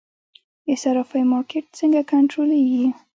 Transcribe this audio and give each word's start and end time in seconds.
د 0.67 0.67
صرافیو 0.81 1.29
مارکیټ 1.33 1.65
څنګه 1.79 2.01
کنټرولیږي؟ 2.11 2.85